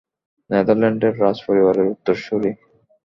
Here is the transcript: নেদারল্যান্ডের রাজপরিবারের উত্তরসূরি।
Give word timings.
নেদারল্যান্ডের 0.49 1.13
রাজপরিবারের 1.23 1.91
উত্তরসূরি। 1.93 2.51